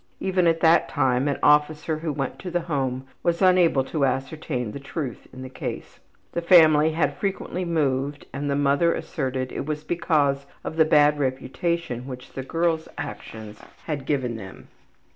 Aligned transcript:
Even 0.19 0.47
at 0.47 0.61
that 0.61 0.89
time 0.89 1.27
an 1.27 1.37
officer 1.43 1.99
who 1.99 2.11
went 2.11 2.39
to 2.39 2.49
the 2.49 2.61
home 2.61 3.05
was 3.21 3.39
unable 3.39 3.83
to 3.83 4.03
ascertain 4.03 4.71
the 4.71 4.79
truth 4.79 5.27
in 5.31 5.43
the 5.43 5.47
case. 5.47 5.99
The 6.31 6.41
family 6.41 6.93
had 6.93 7.17
frequently 7.19 7.65
moved 7.65 8.25
and 8.33 8.49
the 8.49 8.55
mother 8.55 8.95
asserted 8.95 9.51
it 9.51 9.67
was 9.67 9.83
because 9.83 10.47
of 10.63 10.75
the 10.77 10.85
bad 10.85 11.19
reputation 11.19 12.07
which 12.07 12.33
the 12.33 12.41
girl's 12.41 12.87
actions 12.97 13.59
had 13.85 14.07
given 14.07 14.37
them. 14.37 14.69